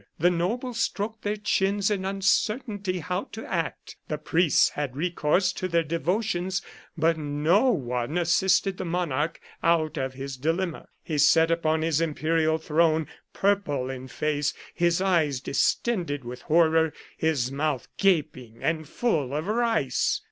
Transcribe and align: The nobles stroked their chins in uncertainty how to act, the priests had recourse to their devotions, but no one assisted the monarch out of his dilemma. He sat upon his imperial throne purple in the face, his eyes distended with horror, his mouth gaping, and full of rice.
The 0.17 0.31
nobles 0.31 0.79
stroked 0.79 1.21
their 1.21 1.35
chins 1.35 1.91
in 1.91 2.05
uncertainty 2.05 2.97
how 3.01 3.25
to 3.33 3.45
act, 3.45 3.97
the 4.07 4.17
priests 4.17 4.69
had 4.69 4.95
recourse 4.95 5.53
to 5.53 5.67
their 5.67 5.83
devotions, 5.83 6.63
but 6.97 7.19
no 7.19 7.69
one 7.69 8.17
assisted 8.17 8.77
the 8.77 8.83
monarch 8.85 9.39
out 9.61 9.97
of 9.99 10.15
his 10.15 10.37
dilemma. 10.37 10.87
He 11.03 11.19
sat 11.19 11.51
upon 11.51 11.83
his 11.83 12.01
imperial 12.01 12.57
throne 12.57 13.05
purple 13.31 13.91
in 13.91 14.05
the 14.05 14.09
face, 14.09 14.55
his 14.73 15.01
eyes 15.01 15.39
distended 15.39 16.23
with 16.25 16.41
horror, 16.41 16.93
his 17.15 17.51
mouth 17.51 17.87
gaping, 17.97 18.57
and 18.59 18.89
full 18.89 19.35
of 19.35 19.45
rice. 19.45 20.19